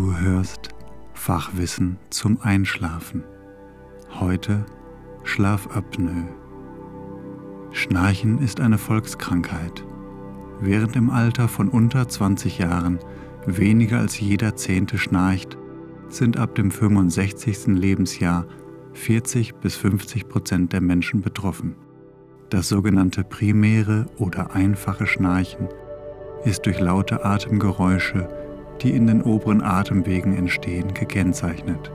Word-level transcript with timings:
Du 0.00 0.16
hörst 0.16 0.70
Fachwissen 1.12 1.98
zum 2.08 2.40
Einschlafen. 2.40 3.22
Heute 4.18 4.64
Schlafapnoe. 5.24 6.26
Schnarchen 7.72 8.38
ist 8.38 8.62
eine 8.62 8.78
Volkskrankheit. 8.78 9.84
Während 10.58 10.96
im 10.96 11.10
Alter 11.10 11.48
von 11.48 11.68
unter 11.68 12.08
20 12.08 12.56
Jahren 12.56 12.98
weniger 13.44 13.98
als 13.98 14.18
jeder 14.18 14.56
Zehnte 14.56 14.96
schnarcht, 14.96 15.58
sind 16.08 16.38
ab 16.38 16.54
dem 16.54 16.70
65. 16.70 17.66
Lebensjahr 17.66 18.46
40 18.94 19.56
bis 19.56 19.76
50 19.76 20.30
Prozent 20.30 20.72
der 20.72 20.80
Menschen 20.80 21.20
betroffen. 21.20 21.76
Das 22.48 22.70
sogenannte 22.70 23.22
primäre 23.22 24.06
oder 24.16 24.54
einfache 24.54 25.06
Schnarchen 25.06 25.68
ist 26.46 26.64
durch 26.64 26.80
laute 26.80 27.22
Atemgeräusche, 27.22 28.39
die 28.82 28.90
in 28.90 29.06
den 29.06 29.22
oberen 29.22 29.62
Atemwegen 29.62 30.36
entstehen, 30.36 30.94
gekennzeichnet. 30.94 31.90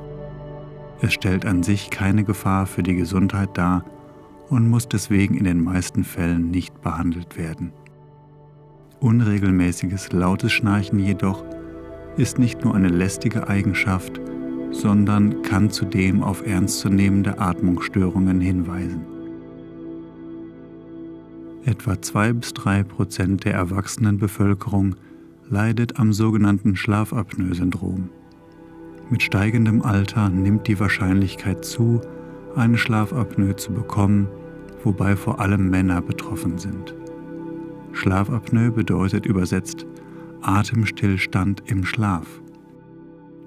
Es 1.02 1.13
stellt 1.13 1.45
an 1.45 1.63
sich 1.63 1.89
keine 1.89 2.23
Gefahr 2.23 2.66
für 2.67 2.84
die 2.84 2.95
Gesundheit 2.95 3.49
dar 3.53 3.84
und 4.49 4.70
muss 4.70 4.88
deswegen 4.88 5.35
in 5.35 5.44
den 5.44 5.63
meisten 5.63 6.03
Fällen 6.03 6.52
nicht 6.52 6.81
behandelt 6.81 7.38
werden. 7.38 7.73
Unregelmäßiges 8.99 10.11
lautes 10.13 10.52
Schnarchen 10.52 10.99
jedoch 10.99 11.44
ist 12.17 12.39
nicht 12.39 12.63
nur 12.63 12.75
eine 12.75 12.88
lästige 12.88 13.47
Eigenschaft, 13.49 14.22
sondern 14.72 15.41
kann 15.41 15.70
zudem 15.70 16.23
auf 16.23 16.45
ernstzunehmende 16.45 17.39
Atmungsstörungen 17.39 18.39
hinweisen. 18.39 19.02
Etwa 21.66 22.02
2 22.02 22.33
bis 22.33 22.53
3 22.53 22.83
Prozent 22.83 23.45
der 23.45 23.53
erwachsenen 23.53 24.17
Bevölkerung 24.17 24.95
leidet 25.50 26.00
am 26.00 26.14
sogenannten 26.14 26.76
Schlafapnoe-Syndrom. 26.76 28.10
Mit 29.10 29.22
steigendem 29.22 29.82
Alter 29.82 30.30
nimmt 30.30 30.68
die 30.68 30.80
Wahrscheinlichkeit 30.80 31.64
zu, 31.64 32.02
eine 32.56 32.78
Schlafapnoe 32.78 33.56
zu 33.56 33.72
bekommen, 33.72 34.28
wobei 34.84 35.16
vor 35.16 35.40
allem 35.40 35.70
Männer 35.70 36.02
betroffen 36.02 36.58
sind. 36.58 36.96
Schlafapnoe 37.92 38.72
bedeutet 38.72 39.26
übersetzt 39.26 39.86
Atemstillstand 40.42 41.64
im 41.68 41.86
Schlaf. 41.86 42.42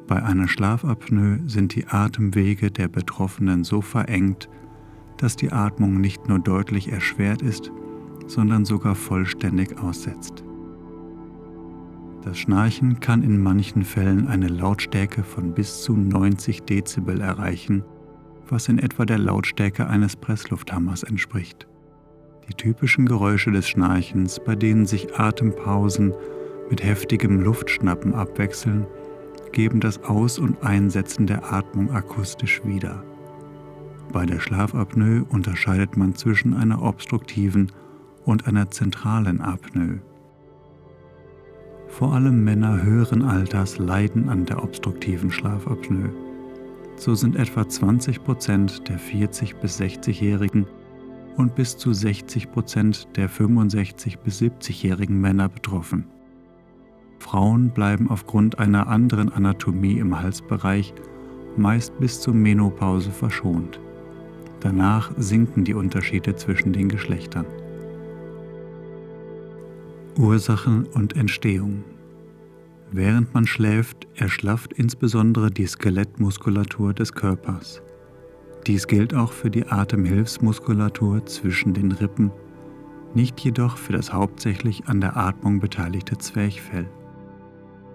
Bei 0.06 0.22
einer 0.22 0.48
Schlafapnoe 0.48 1.40
sind 1.46 1.74
die 1.74 1.86
Atemwege 1.86 2.70
der 2.70 2.88
Betroffenen 2.88 3.64
so 3.64 3.80
verengt, 3.80 4.48
dass 5.16 5.36
die 5.36 5.52
Atmung 5.52 6.00
nicht 6.00 6.28
nur 6.28 6.38
deutlich 6.38 6.90
erschwert 6.90 7.42
ist, 7.42 7.72
sondern 8.26 8.64
sogar 8.64 8.94
vollständig 8.94 9.78
aussetzt. 9.78 10.44
Das 12.24 12.38
Schnarchen 12.38 13.00
kann 13.00 13.22
in 13.22 13.40
manchen 13.42 13.84
Fällen 13.84 14.26
eine 14.26 14.48
Lautstärke 14.48 15.22
von 15.22 15.54
bis 15.54 15.82
zu 15.82 15.96
90 15.96 16.62
Dezibel 16.62 17.20
erreichen, 17.20 17.84
was 18.48 18.68
in 18.68 18.78
etwa 18.78 19.04
der 19.04 19.18
Lautstärke 19.18 19.86
eines 19.86 20.16
Presslufthammers 20.16 21.04
entspricht. 21.04 21.68
Die 22.48 22.54
typischen 22.54 23.06
Geräusche 23.06 23.52
des 23.52 23.68
Schnarchens, 23.68 24.40
bei 24.44 24.56
denen 24.56 24.86
sich 24.86 25.18
Atempausen 25.18 26.12
mit 26.70 26.82
heftigem 26.82 27.40
Luftschnappen 27.40 28.14
abwechseln, 28.14 28.86
geben 29.52 29.80
das 29.80 30.02
Aus- 30.04 30.38
und 30.38 30.62
Einsetzen 30.62 31.26
der 31.26 31.52
Atmung 31.52 31.90
akustisch 31.90 32.62
wieder. 32.64 33.02
Bei 34.12 34.26
der 34.26 34.40
Schlafapnoe 34.40 35.24
unterscheidet 35.28 35.96
man 35.96 36.14
zwischen 36.14 36.54
einer 36.54 36.82
obstruktiven 36.82 37.70
und 38.24 38.46
einer 38.46 38.70
zentralen 38.70 39.40
Apnoe. 39.40 40.00
Vor 41.88 42.12
allem 42.14 42.44
Männer 42.44 42.82
höheren 42.82 43.22
Alters 43.22 43.78
leiden 43.78 44.28
an 44.28 44.44
der 44.44 44.62
obstruktiven 44.62 45.30
Schlafapnoe. 45.30 46.10
So 46.96 47.14
sind 47.14 47.36
etwa 47.36 47.68
20 47.68 48.24
Prozent 48.24 48.88
der 48.88 48.98
40 48.98 49.56
bis 49.56 49.80
60-Jährigen 49.80 50.66
und 51.36 51.54
bis 51.54 51.76
zu 51.76 51.92
60 51.92 52.50
Prozent 52.50 53.08
der 53.16 53.28
65 53.28 54.18
bis 54.18 54.40
70-jährigen 54.40 55.20
Männer 55.20 55.48
betroffen. 55.48 56.04
Frauen 57.18 57.70
bleiben 57.70 58.10
aufgrund 58.10 58.58
einer 58.58 58.88
anderen 58.88 59.32
Anatomie 59.32 59.98
im 59.98 60.20
Halsbereich 60.20 60.94
meist 61.56 61.98
bis 61.98 62.20
zur 62.20 62.34
Menopause 62.34 63.10
verschont. 63.10 63.80
Danach 64.60 65.12
sinken 65.16 65.64
die 65.64 65.74
Unterschiede 65.74 66.34
zwischen 66.36 66.72
den 66.72 66.88
Geschlechtern. 66.88 67.46
Ursachen 70.18 70.84
und 70.84 71.14
Entstehung. 71.14 71.84
Während 72.90 73.32
man 73.34 73.46
schläft, 73.46 74.08
erschlafft 74.16 74.72
insbesondere 74.72 75.48
die 75.48 75.66
Skelettmuskulatur 75.66 76.92
des 76.92 77.12
Körpers. 77.12 77.82
Dies 78.66 78.88
gilt 78.88 79.14
auch 79.14 79.30
für 79.30 79.48
die 79.48 79.68
Atemhilfsmuskulatur 79.68 81.24
zwischen 81.26 81.72
den 81.72 81.92
Rippen, 81.92 82.32
nicht 83.14 83.38
jedoch 83.40 83.76
für 83.76 83.92
das 83.92 84.12
hauptsächlich 84.12 84.88
an 84.88 85.00
der 85.00 85.16
Atmung 85.16 85.60
beteiligte 85.60 86.18
Zwerchfell. 86.18 86.88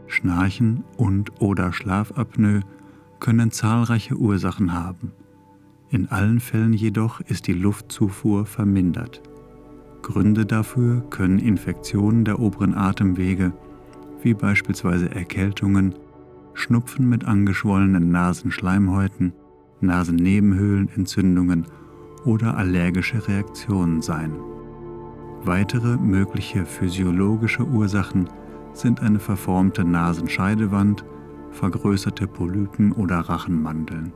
Schnarchen 0.08 0.86
und/oder 0.96 1.74
Schlafapnoe 1.74 2.62
können 3.20 3.52
zahlreiche 3.52 4.16
Ursachen 4.16 4.74
haben. 4.74 5.12
In 5.90 6.08
allen 6.08 6.40
Fällen 6.40 6.74
jedoch 6.74 7.20
ist 7.20 7.48
die 7.48 7.54
Luftzufuhr 7.54 8.46
vermindert. 8.46 9.22
Gründe 10.04 10.46
dafür 10.46 11.02
können 11.10 11.40
Infektionen 11.40 12.26
der 12.26 12.40
oberen 12.40 12.76
Atemwege, 12.76 13.54
wie 14.22 14.36
beispielsweise 14.36 15.10
Erkältungen, 15.10 15.96
Schnupfen 16.54 17.10
mit 17.10 17.26
angeschwollenen 17.26 18.12
Nasenschleimhäuten, 18.12 19.34
Nasennebenhöhlenentzündungen 19.82 21.66
oder 22.26 22.56
allergische 22.58 23.28
Reaktionen 23.28 24.02
sein. 24.02 24.34
Weitere 25.44 25.98
mögliche 25.98 26.66
physiologische 26.66 27.66
Ursachen 27.66 28.30
sind 28.74 29.02
eine 29.02 29.20
verformte 29.20 29.84
Nasenscheidewand, 29.84 31.04
vergrößerte 31.52 32.28
Polypen 32.28 32.92
oder 32.92 33.20
Rachenmandeln. 33.20 34.14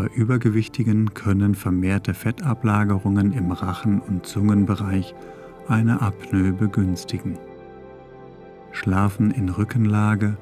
Bei 0.00 0.06
Übergewichtigen 0.06 1.12
können 1.12 1.54
vermehrte 1.54 2.14
Fettablagerungen 2.14 3.34
im 3.34 3.52
Rachen- 3.52 4.00
und 4.00 4.24
Zungenbereich 4.24 5.14
eine 5.68 6.00
Apnoe 6.00 6.54
begünstigen. 6.54 7.36
Schlafen 8.72 9.30
in 9.30 9.50
Rückenlage, 9.50 10.38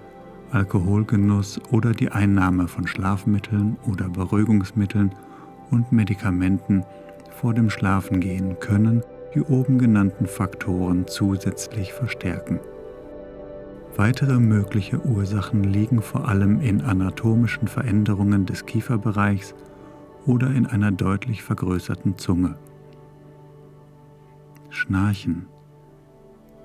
Alkoholgenuss 0.53 1.61
oder 1.73 1.91
die 1.91 2.13
Einnahme 2.13 2.69
von 2.69 2.87
Schlafmitteln 2.87 3.77
oder 3.85 4.09
Beruhigungsmitteln 4.09 5.11
und 5.73 5.91
Medikamenten 5.91 6.85
vor 7.41 7.53
dem 7.53 7.69
Schlafengehen 7.69 8.61
können 8.61 9.03
die 9.35 9.41
oben 9.41 9.81
genannten 9.81 10.29
Faktoren 10.29 11.09
zusätzlich 11.09 11.93
verstärken. 11.93 12.61
Weitere 13.99 14.39
mögliche 14.39 15.05
Ursachen 15.05 15.65
liegen 15.65 16.03
vor 16.03 16.29
allem 16.29 16.61
in 16.61 16.83
anatomischen 16.83 17.67
Veränderungen 17.67 18.47
des 18.47 18.65
Kieferbereichs 18.65 19.57
oder 20.25 20.53
in 20.53 20.67
einer 20.67 20.93
deutlich 20.93 21.43
vergrößerten 21.43 22.17
Zunge. 22.17 22.55
Schnarchen 24.71 25.47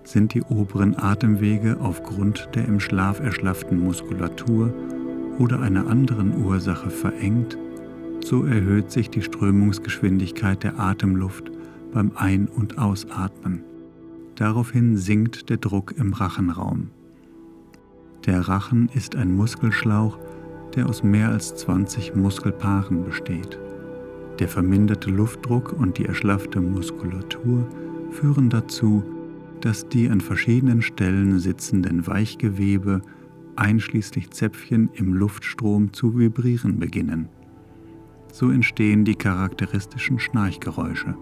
sind 0.04 0.36
die 0.36 0.44
oberen 0.44 0.96
Atemwege 0.96 1.78
aufgrund 1.82 2.50
der 2.54 2.68
im 2.68 2.80
Schlaf 2.80 3.20
erschlafften 3.20 3.80
Muskulatur 3.80 4.72
oder 5.40 5.60
einer 5.60 5.88
anderen 5.88 6.46
Ursache 6.46 6.92
verengt, 6.92 7.58
so 8.24 8.46
erhöht 8.46 8.92
sich 8.92 9.10
die 9.10 9.24
Strömungsgeschwindigkeit 9.24 10.62
der 10.62 10.80
Atemluft 10.80 11.52
beim 11.91 12.12
Ein- 12.14 12.47
und 12.47 12.78
Ausatmen. 12.78 13.64
Daraufhin 14.36 14.97
sinkt 14.97 15.50
der 15.50 15.58
Druck 15.58 15.96
im 15.97 16.14
Rachenraum. 16.14 16.91
Der 18.25 18.40
Rachen 18.47 18.90
ist 18.93 19.17
ein 19.17 19.35
Muskelschlauch, 19.35 20.17
der 20.75 20.87
aus 20.87 21.03
mehr 21.03 21.29
als 21.29 21.55
20 21.55 22.16
Muskelpaaren 22.16 23.03
besteht. 23.03 23.59
Der 24.40 24.47
verminderte 24.47 25.09
Luftdruck 25.09 25.73
und 25.73 25.97
die 25.97 26.05
erschlaffte 26.05 26.61
Muskulatur 26.61 27.67
führen 28.11 28.49
dazu, 28.49 29.03
dass 29.59 29.87
die 29.90 30.09
an 30.09 30.22
verschiedenen 30.22 30.81
Stellen 30.81 31.37
sitzenden 31.40 32.08
Weichgewebe 32.08 33.02
einschließlich 33.55 34.31
Zäpfchen 34.31 34.90
im 34.93 35.14
Luftstrom 35.14 35.93
zu 35.93 36.17
vibrieren 36.17 36.79
beginnen. 36.79 37.28
So 38.31 38.49
entstehen 38.49 39.05
die 39.05 39.16
charakteristischen 39.16 40.19
Schnarchgeräusche. 40.19 41.16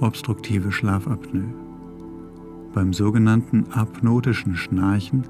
Obstruktive 0.00 0.72
Schlafapnoe. 0.72 1.54
Beim 2.72 2.92
sogenannten 2.92 3.66
apnotischen 3.72 4.56
Schnarchen 4.56 5.24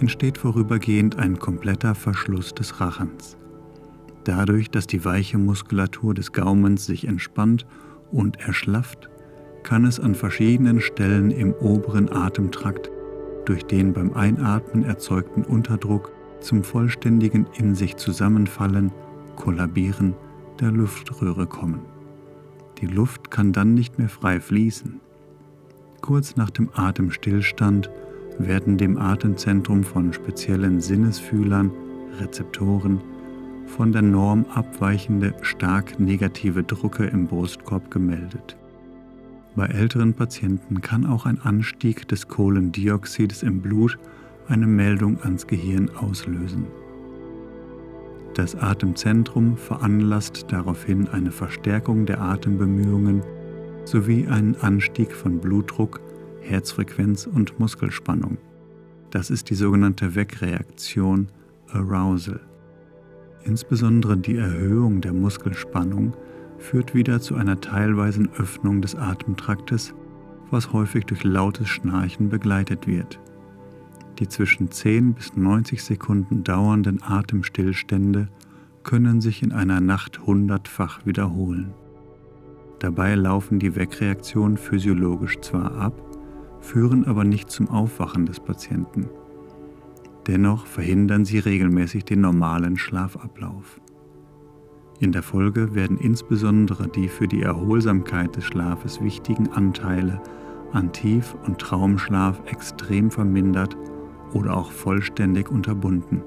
entsteht 0.00 0.38
vorübergehend 0.38 1.18
ein 1.18 1.38
kompletter 1.38 1.94
Verschluss 1.94 2.54
des 2.54 2.80
Rachens. 2.80 3.36
Dadurch, 4.24 4.70
dass 4.70 4.86
die 4.86 5.04
weiche 5.04 5.38
Muskulatur 5.38 6.14
des 6.14 6.32
Gaumens 6.32 6.86
sich 6.86 7.06
entspannt 7.06 7.66
und 8.10 8.40
erschlafft, 8.40 9.08
kann 9.62 9.84
es 9.84 10.00
an 10.00 10.14
verschiedenen 10.14 10.80
Stellen 10.80 11.30
im 11.30 11.52
oberen 11.54 12.12
Atemtrakt 12.12 12.90
durch 13.44 13.64
den 13.64 13.92
beim 13.92 14.12
Einatmen 14.12 14.84
erzeugten 14.84 15.42
Unterdruck 15.42 16.12
zum 16.40 16.62
vollständigen 16.62 17.46
in 17.56 17.74
sich 17.74 17.96
zusammenfallen, 17.96 18.92
kollabieren 19.36 20.14
der 20.60 20.70
Luftröhre 20.70 21.46
kommen. 21.46 21.80
Die 22.80 22.86
Luft 22.86 23.30
kann 23.30 23.52
dann 23.52 23.74
nicht 23.74 23.98
mehr 23.98 24.08
frei 24.08 24.40
fließen. 24.40 25.00
Kurz 26.00 26.36
nach 26.36 26.50
dem 26.50 26.68
Atemstillstand 26.74 27.90
werden 28.46 28.78
dem 28.78 28.98
Atemzentrum 28.98 29.84
von 29.84 30.12
speziellen 30.12 30.80
Sinnesfühlern, 30.80 31.70
Rezeptoren, 32.20 33.00
von 33.66 33.92
der 33.92 34.02
Norm 34.02 34.44
abweichende 34.54 35.34
stark 35.42 35.98
negative 35.98 36.62
Drucke 36.62 37.04
im 37.04 37.26
Brustkorb 37.26 37.90
gemeldet. 37.90 38.56
Bei 39.54 39.66
älteren 39.66 40.14
Patienten 40.14 40.80
kann 40.80 41.06
auch 41.06 41.26
ein 41.26 41.40
Anstieg 41.40 42.08
des 42.08 42.28
Kohlendioxids 42.28 43.42
im 43.42 43.60
Blut 43.60 43.98
eine 44.48 44.66
Meldung 44.66 45.20
ans 45.22 45.46
Gehirn 45.46 45.90
auslösen. 45.90 46.66
Das 48.34 48.56
Atemzentrum 48.56 49.56
veranlasst 49.58 50.46
daraufhin 50.48 51.08
eine 51.08 51.30
Verstärkung 51.30 52.06
der 52.06 52.20
Atembemühungen 52.20 53.22
sowie 53.84 54.26
einen 54.26 54.56
Anstieg 54.56 55.12
von 55.12 55.38
Blutdruck, 55.38 56.00
Herzfrequenz 56.42 57.26
und 57.26 57.58
Muskelspannung. 57.58 58.38
Das 59.10 59.30
ist 59.30 59.50
die 59.50 59.54
sogenannte 59.54 60.14
Wegreaktion 60.14 61.28
Arousal. 61.70 62.40
Insbesondere 63.44 64.16
die 64.16 64.36
Erhöhung 64.36 65.00
der 65.00 65.12
Muskelspannung 65.12 66.14
führt 66.58 66.94
wieder 66.94 67.20
zu 67.20 67.34
einer 67.34 67.60
teilweisen 67.60 68.30
Öffnung 68.38 68.80
des 68.80 68.94
Atemtraktes, 68.94 69.94
was 70.50 70.72
häufig 70.72 71.06
durch 71.06 71.24
lautes 71.24 71.68
Schnarchen 71.68 72.28
begleitet 72.28 72.86
wird. 72.86 73.18
Die 74.18 74.28
zwischen 74.28 74.70
10 74.70 75.14
bis 75.14 75.36
90 75.36 75.82
Sekunden 75.82 76.44
dauernden 76.44 77.02
Atemstillstände 77.02 78.28
können 78.84 79.20
sich 79.20 79.42
in 79.42 79.52
einer 79.52 79.80
Nacht 79.80 80.26
hundertfach 80.26 81.04
wiederholen. 81.06 81.74
Dabei 82.78 83.14
laufen 83.14 83.58
die 83.58 83.74
Wegreaktionen 83.76 84.56
physiologisch 84.56 85.40
zwar 85.40 85.74
ab, 85.76 85.94
führen 86.62 87.06
aber 87.06 87.24
nicht 87.24 87.50
zum 87.50 87.68
Aufwachen 87.68 88.24
des 88.24 88.40
Patienten. 88.40 89.10
Dennoch 90.26 90.66
verhindern 90.66 91.24
sie 91.24 91.40
regelmäßig 91.40 92.04
den 92.04 92.20
normalen 92.20 92.78
Schlafablauf. 92.78 93.80
In 95.00 95.10
der 95.10 95.24
Folge 95.24 95.74
werden 95.74 95.98
insbesondere 95.98 96.88
die 96.88 97.08
für 97.08 97.26
die 97.26 97.42
Erholsamkeit 97.42 98.36
des 98.36 98.44
Schlafes 98.44 99.02
wichtigen 99.02 99.48
Anteile 99.48 100.20
an 100.72 100.92
Tief- 100.92 101.36
und 101.44 101.58
Traumschlaf 101.58 102.40
extrem 102.46 103.10
vermindert 103.10 103.76
oder 104.32 104.56
auch 104.56 104.70
vollständig 104.70 105.50
unterbunden. 105.50 106.22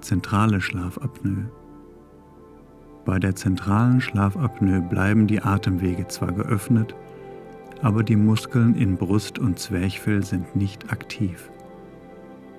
Zentrale 0.00 0.60
Schlafapnoe 0.60 1.50
Bei 3.06 3.18
der 3.18 3.34
zentralen 3.34 4.02
Schlafapnoe 4.02 4.82
bleiben 4.82 5.26
die 5.26 5.40
Atemwege 5.40 6.06
zwar 6.08 6.32
geöffnet, 6.32 6.94
aber 7.82 8.04
die 8.04 8.16
Muskeln 8.16 8.74
in 8.74 8.96
Brust 8.96 9.38
und 9.38 9.58
Zwerchfell 9.58 10.24
sind 10.24 10.56
nicht 10.56 10.92
aktiv. 10.92 11.50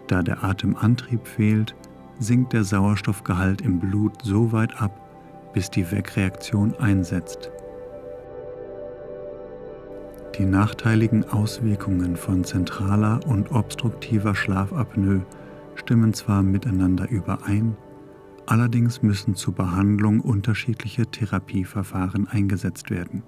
Da 0.07 0.21
der 0.21 0.43
Atemantrieb 0.43 1.25
fehlt, 1.25 1.75
sinkt 2.19 2.53
der 2.53 2.63
Sauerstoffgehalt 2.63 3.61
im 3.61 3.79
Blut 3.79 4.13
so 4.21 4.51
weit 4.51 4.81
ab, 4.81 4.99
bis 5.53 5.71
die 5.71 5.89
Wegreaktion 5.91 6.75
einsetzt. 6.75 7.51
Die 10.37 10.45
nachteiligen 10.45 11.29
Auswirkungen 11.29 12.15
von 12.15 12.43
zentraler 12.43 13.19
und 13.27 13.51
obstruktiver 13.51 14.35
Schlafapnoe 14.35 15.21
stimmen 15.75 16.13
zwar 16.13 16.41
miteinander 16.41 17.09
überein, 17.09 17.77
allerdings 18.45 19.03
müssen 19.03 19.35
zur 19.35 19.53
Behandlung 19.53 20.19
unterschiedliche 20.19 21.05
Therapieverfahren 21.05 22.27
eingesetzt 22.27 22.89
werden. 22.89 23.23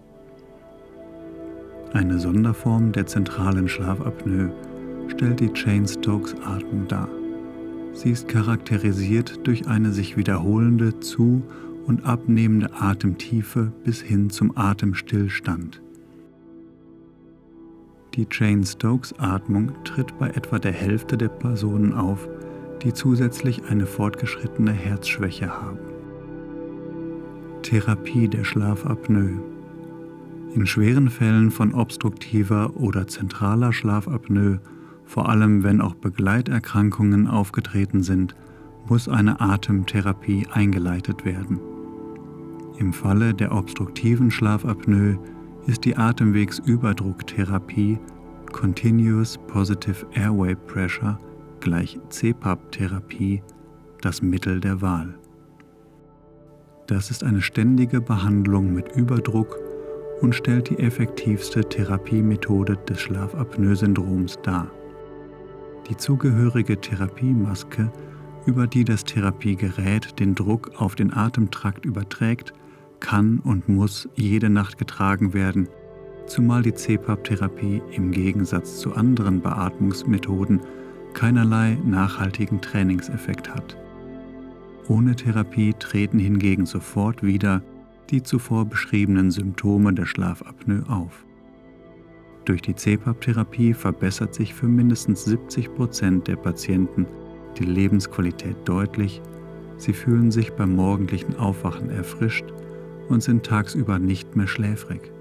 Eine 1.94 2.20
Sonderform 2.20 2.92
der 2.92 3.06
zentralen 3.06 3.70
Schlafapnoe 3.70 4.52
stellt 5.08 5.40
die 5.40 5.54
Chain-Stokes-Atmung 5.54 6.88
dar. 6.88 7.08
Sie 7.94 8.12
ist 8.12 8.28
charakterisiert 8.28 9.40
durch 9.48 9.68
eine 9.68 9.92
sich 9.92 10.18
wiederholende 10.18 11.00
zu- 11.00 11.44
und 11.88 12.06
abnehmende 12.06 12.74
Atemtiefe 12.74 13.72
bis 13.84 14.02
hin 14.02 14.30
zum 14.30 14.58
Atemstillstand. 14.58 15.82
Die 18.16 18.28
Jane-Stokes-Atmung 18.30 19.72
tritt 19.84 20.18
bei 20.18 20.30
etwa 20.30 20.60
der 20.60 20.72
Hälfte 20.72 21.18
der 21.18 21.30
Personen 21.30 21.94
auf, 21.94 22.28
die 22.82 22.94
zusätzlich 22.94 23.64
eine 23.70 23.86
fortgeschrittene 23.86 24.72
Herzschwäche 24.72 25.50
haben. 25.50 25.80
Therapie 27.62 28.28
der 28.28 28.44
Schlafapnoe 28.44 29.42
In 30.56 30.66
schweren 30.66 31.10
Fällen 31.10 31.52
von 31.52 31.74
obstruktiver 31.74 32.78
oder 32.78 33.08
zentraler 33.08 33.74
Schlafapnoe 33.74 34.62
vor 35.06 35.28
allem 35.30 35.64
wenn 35.64 35.82
auch 35.82 35.96
Begleiterkrankungen 35.96 37.28
aufgetreten 37.28 38.04
sind, 38.04 38.36
muss 38.88 39.10
eine 39.10 39.42
Atemtherapie 39.42 40.48
eingeleitet 40.52 41.26
werden. 41.26 41.60
Im 42.78 42.94
Falle 42.94 43.34
der 43.34 43.52
obstruktiven 43.52 44.30
Schlafapnoe 44.32 45.20
ist 45.68 45.84
die 45.86 45.98
Atemwegsüberdrucktherapie 45.98 48.00
Continuous 48.52 49.40
Positive 49.48 50.06
Airway 50.14 50.56
Pressure 50.56 51.20
gleich 51.60 52.00
CPAP-Therapie 52.10 53.42
das 54.02 54.22
Mittel 54.22 54.60
der 54.62 54.82
Wahl. 54.82 55.18
Das 56.88 57.12
ist 57.12 57.26
eine 57.26 57.42
ständige 57.42 58.00
Behandlung 58.00 58.74
mit 58.74 58.96
Überdruck 58.96 59.60
und 60.22 60.34
stellt 60.34 60.70
die 60.70 60.80
effektivste 60.80 61.62
Therapiemethode 61.62 62.78
des 62.88 63.00
Schlafapnoe-Syndroms 63.02 64.40
dar. 64.44 64.72
Die 65.90 65.98
zugehörige 65.98 66.80
Therapiemaske, 66.80 67.92
über 68.46 68.68
die 68.68 68.84
das 68.84 69.04
Therapiegerät 69.04 70.20
den 70.20 70.36
Druck 70.36 70.72
auf 70.78 70.96
den 70.96 71.14
Atemtrakt 71.14 71.86
überträgt, 71.86 72.54
kann 73.00 73.40
und 73.40 73.70
muss 73.70 74.10
jede 74.16 74.50
Nacht 74.50 74.78
getragen 74.78 75.34
werden, 75.34 75.68
zumal 76.28 76.62
die 76.62 76.74
CPAP-Therapie 76.74 77.82
im 77.92 78.12
Gegensatz 78.12 78.80
zu 78.80 78.94
anderen 78.94 79.42
Beatmungsmethoden 79.42 80.62
keinerlei 81.14 81.78
nachhaltigen 81.86 82.62
Trainingseffekt 82.62 83.54
hat. 83.54 83.78
Ohne 84.88 85.16
Therapie 85.16 85.74
treten 85.74 86.20
hingegen 86.20 86.66
sofort 86.66 87.24
wieder 87.24 87.62
die 88.10 88.24
zuvor 88.24 88.66
beschriebenen 88.66 89.32
Symptome 89.32 89.94
der 89.94 90.06
Schlafapnoe 90.06 90.84
auf. 90.88 91.26
Durch 92.46 92.62
die 92.62 92.76
CPAP-Therapie 92.76 93.74
verbessert 93.74 94.36
sich 94.36 94.54
für 94.54 94.68
mindestens 94.68 95.26
70 95.26 95.74
Prozent 95.74 96.28
der 96.28 96.36
Patienten 96.36 97.08
die 97.58 97.66
Lebensqualität 97.66 98.56
deutlich, 98.66 99.22
sie 99.78 99.94
fühlen 99.94 100.32
sich 100.32 100.54
beim 100.54 100.76
morgendlichen 100.76 101.36
Aufwachen 101.38 101.90
erfrischt 101.90 102.46
und 103.10 103.24
sind 103.24 103.46
tagsüber 103.46 103.98
nicht 103.98 104.36
mehr 104.36 104.48
schläfrig. 104.48 105.12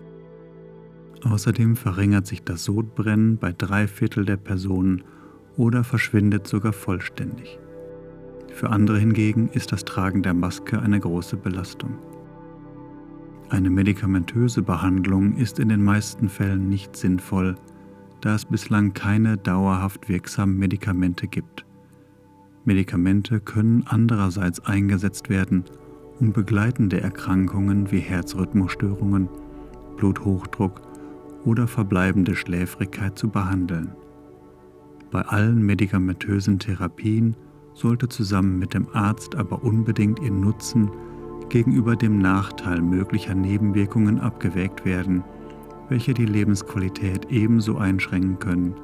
Außerdem 1.23 1.77
verringert 1.77 2.27
sich 2.27 2.43
das 2.43 2.65
Sodbrennen 2.65 3.39
bei 3.39 3.53
drei 3.53 3.87
Viertel 3.87 4.27
der 4.27 4.37
Personen 4.37 5.05
oder 5.57 5.85
verschwindet 5.85 6.47
sogar 6.47 6.73
vollständig. 6.73 7.59
Für 8.53 8.71
andere 8.71 8.99
hingegen 8.99 9.49
ist 9.49 9.73
das 9.73 9.85
Tragen 9.85 10.23
der 10.23 10.35
Maske 10.35 10.81
eine 10.81 11.01
große 11.01 11.37
Belastung. 11.37 11.99
Eine 13.51 13.71
medikamentöse 13.71 14.63
Behandlung 14.63 15.37
ist 15.37 15.59
in 15.59 15.69
den 15.69 15.83
meisten 15.83 16.29
Fällen 16.29 16.69
nicht 16.69 16.97
sinnvoll, 16.97 17.57
da 18.21 18.35
es 18.35 18.47
bislang 18.47 18.95
keine 18.95 19.37
dauerhaft 19.37 20.09
wirksamen 20.09 20.59
Medikamente 20.59 21.27
gibt. 21.27 21.67
Medikamente 22.65 23.41
können 23.41 23.85
andererseits 23.87 24.65
eingesetzt 24.65 25.29
werden, 25.29 25.65
um 26.21 26.33
begleitende 26.33 27.01
Erkrankungen 27.01 27.91
wie 27.93 27.99
Herzrhythmusstörungen, 27.99 29.29
Bluthochdruck 29.97 30.81
oder 31.45 31.69
verbleibende 31.69 32.35
Schläfrigkeit 32.35 33.19
zu 33.19 33.29
behandeln. 33.29 33.93
Bei 35.11 35.23
allen 35.23 35.65
medikamentösen 35.65 36.59
Therapien 36.59 37.37
sollte 37.75 38.09
zusammen 38.09 38.59
mit 38.59 38.73
dem 38.73 38.89
Arzt 38.95 39.35
aber 39.35 39.63
unbedingt 39.63 40.21
ihr 40.21 40.31
Nutzen 40.31 40.91
gegenüber 41.49 41.97
dem 41.97 42.19
Nachteil 42.19 42.81
möglicher 42.81 43.35
Nebenwirkungen 43.35 44.21
abgewägt 44.21 44.85
werden, 44.85 45.25
welche 45.89 46.15
die 46.15 46.27
Lebensqualität 46.27 47.27
ebenso 47.31 47.79
einschränken 47.79 48.39
können 48.39 48.75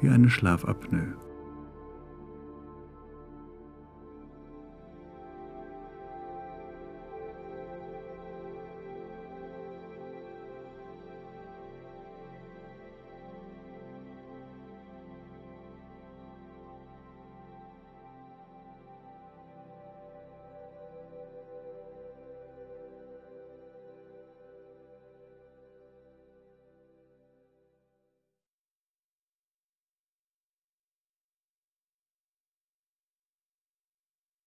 wie 0.00 0.08
eine 0.08 0.30
Schlafapnoe. 0.30 1.25